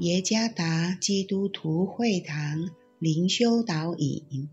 [0.00, 4.48] 耶加达基督徒会堂灵修导引，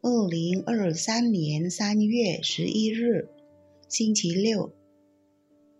[0.00, 3.28] 二零二三年三月十一日，
[3.88, 4.72] 星期六，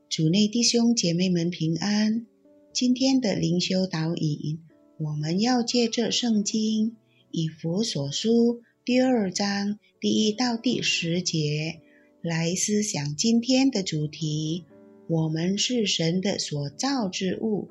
[0.09, 2.25] 主内弟兄姐妹们平安。
[2.73, 4.61] 今天的灵修导引，
[4.99, 6.97] 我们要借着圣经
[7.33, 11.81] 以弗所书第二章第一到第十节
[12.23, 14.63] 来思想今天的主题：
[15.09, 17.67] 我们是神的所造之物。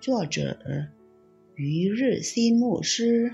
[0.00, 0.56] 作者
[1.56, 3.32] 余日新牧师，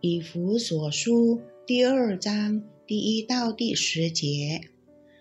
[0.00, 4.62] 以弗所书第二章第一到第十节：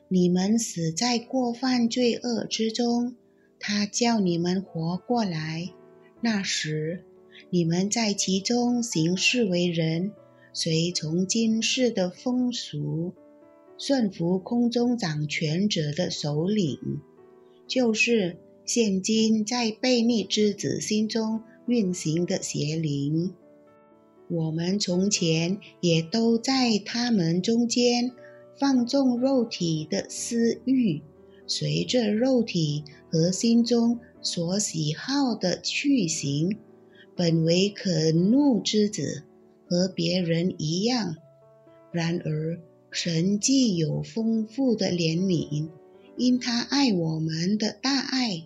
[0.08, 3.18] 你们死在过犯罪恶之中，
[3.60, 5.74] 他叫你们活过来。
[6.22, 7.04] 那时，
[7.50, 10.14] 你们在其中行事为人，
[10.54, 13.12] 随从今世的风俗，
[13.78, 16.80] 顺服空中掌权者的首领，
[17.68, 18.38] 就是。
[18.66, 23.34] 现今在悖逆之子心中运行的邪灵，
[24.30, 28.12] 我们从前也都在他们中间
[28.58, 31.02] 放纵肉体的私欲，
[31.48, 36.58] 随着肉体和心中所喜好的去行，
[37.16, 39.24] 本为可怒之子，
[39.68, 41.18] 和别人一样。
[41.92, 42.60] 然而
[42.92, 45.68] 神既有丰富的怜悯，
[46.22, 48.44] 因他爱我们的大爱。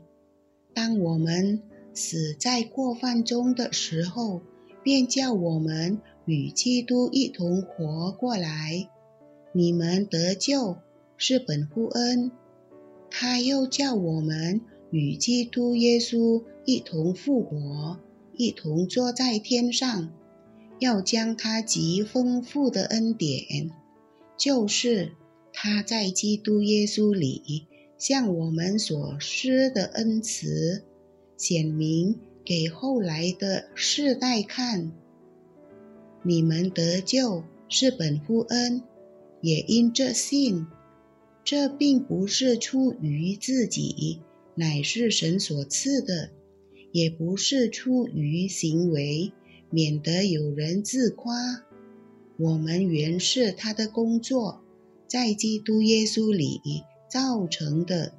[0.74, 1.62] 当我们
[1.94, 4.42] 死在过犯中的时候，
[4.82, 8.88] 便叫我们与基督一同活过来。
[9.52, 10.78] 你们得救
[11.18, 12.32] 是本乎恩，
[13.12, 18.00] 他又叫我们与基督耶稣一同复活，
[18.38, 20.14] 一同坐在天上，
[20.80, 23.70] 要将他极丰富的恩典，
[24.38, 25.12] 就是
[25.56, 27.66] 他在基督耶稣里。
[27.98, 30.84] 向我们所施的恩慈，
[31.38, 34.92] 显明给后来的世代看。
[36.22, 38.84] 你们得救是本乎恩，
[39.42, 40.68] 也因这信。
[41.46, 44.20] 这并不是出于自己，
[44.56, 46.32] 乃是神所赐的；
[46.92, 49.32] 也不是出于行为，
[49.70, 51.34] 免得有人自夸。
[52.38, 54.65] 我们原是他的工作，
[55.08, 56.62] 在基督耶稣里。
[57.08, 58.14] 造成的，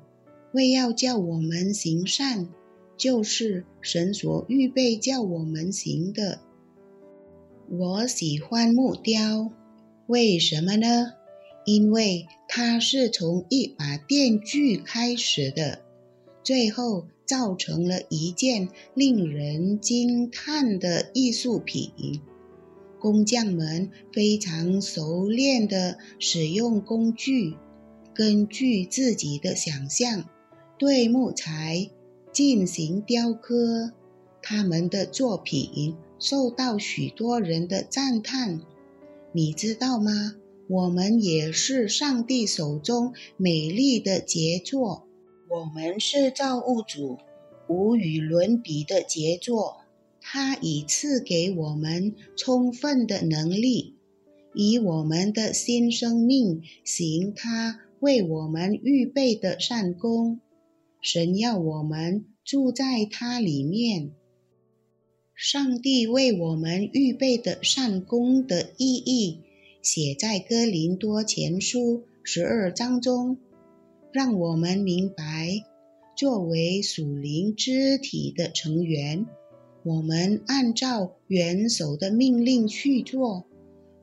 [0.52, 2.48] 为要叫我们行善，
[2.96, 6.38] 就是神所预备叫我们行的。
[7.68, 9.50] 我喜欢木雕，
[10.06, 11.12] 为什么呢？
[11.66, 15.82] 因为它是从一把电锯开始的，
[16.42, 21.90] 最后造成了一件令人惊叹的艺术品。
[23.00, 27.56] 工匠们非常熟练地使用工具。
[28.14, 30.24] 根据自己的想象，
[30.78, 31.90] 对木材
[32.32, 33.92] 进行雕刻，
[34.42, 38.60] 他们的作品受到许多人的赞叹。
[39.32, 40.34] 你知道吗？
[40.68, 45.06] 我们也是上帝手中美丽的杰作。
[45.48, 47.18] 我们是造物主
[47.68, 49.76] 无与伦比的杰作。
[50.28, 53.94] 他已赐给我们充分的能力，
[54.54, 57.80] 以我们的新生命行他。
[58.00, 60.40] 为我们预备的善功，
[61.00, 64.10] 神要我们住在他里面。
[65.34, 69.38] 上帝为我们预备的善功的意义，
[69.80, 73.38] 写在哥林多前书十二章中，
[74.12, 75.64] 让我们明白，
[76.16, 79.26] 作为属灵肢体的成员，
[79.86, 83.46] 我们按照元首的命令去做。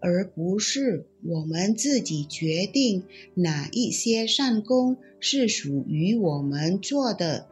[0.05, 3.03] 而不是我们自己决定
[3.35, 7.47] 哪一些善功是属于我们做的，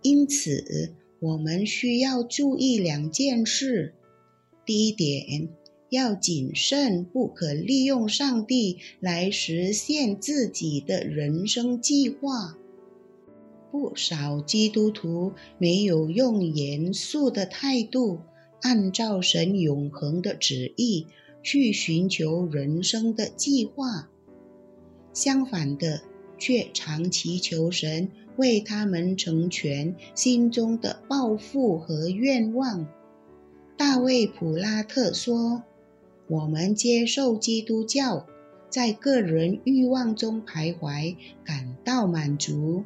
[0.00, 3.94] 因此我们需要注意两件事：
[4.64, 5.48] 第一点，
[5.90, 12.56] 要谨慎，不可利用上帝来实现自己的人生计划。
[13.72, 18.20] 不少基督徒没有用严肃的态度，
[18.60, 21.08] 按照神永恒的旨意。
[21.44, 24.08] 去寻求人生的计划，
[25.12, 26.02] 相反的，
[26.38, 32.86] 却常祈求神为他们成全心中的抱负和愿望。
[33.76, 35.64] 大卫·普拉特说
[36.30, 38.24] ：“我们接受基督教，
[38.70, 42.84] 在个人欲望中徘徊，感到满足。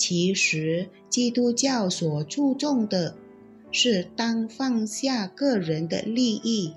[0.00, 3.14] 其实，基督教所注重的
[3.70, 6.72] 是当放下个人的利益。”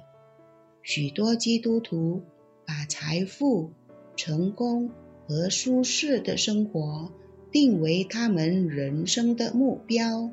[0.83, 2.21] 许多基督徒
[2.65, 3.71] 把财富、
[4.17, 4.89] 成功
[5.25, 7.13] 和舒适的生活
[7.49, 10.29] 定为他们人生的目标，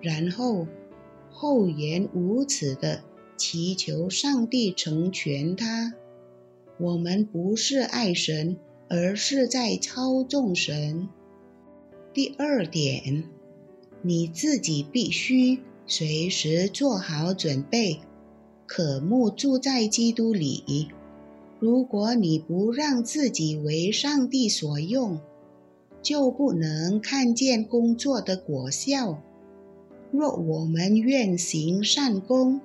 [0.00, 0.66] 然后
[1.30, 3.04] 厚颜无耻的
[3.36, 5.94] 祈求上帝成全他。
[6.80, 8.56] 我们不是爱神，
[8.88, 11.08] 而是在操纵神。
[12.16, 13.24] 第二点，
[14.00, 18.00] 你自己必须随时做好准备，
[18.66, 20.88] 渴慕住在基督里。
[21.60, 25.20] 如果你不让自己为上帝所用，
[26.00, 29.22] 就不能看见工作的果效。
[30.10, 32.62] 若我们愿行善功，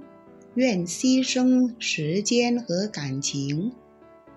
[0.54, 3.74] 愿牺牲时间和感情，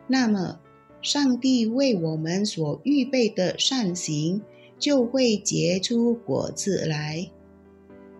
[0.08, 0.58] 那么
[1.00, 4.42] 上帝为我们所预备的善行
[4.84, 7.30] 就会结出果子来。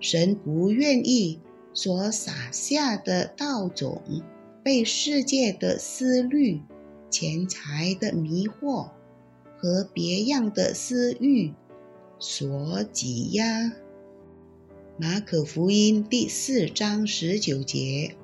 [0.01, 1.39] 神不愿意
[1.75, 4.01] 所撒下的稻种
[4.63, 6.63] 被世界的思虑、
[7.11, 8.89] 钱财的迷惑。
[9.57, 11.55] 和别样的私欲
[12.19, 13.73] 所挤压。
[14.99, 18.15] 马可福音第四章十九节：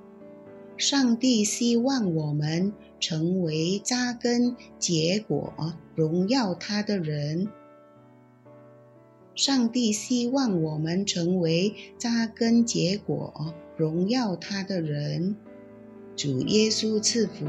[0.77, 7.49] 上帝希望我们成为扎根结果、荣耀他的人。
[9.41, 15.35] 上帝希望我们成为扎根结果、荣耀他的人。
[16.15, 17.47] 主耶稣赐福。